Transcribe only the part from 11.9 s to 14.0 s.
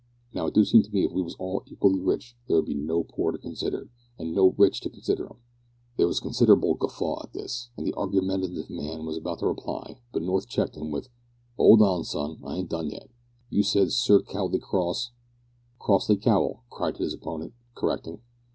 sir, I ain't done yet. You said that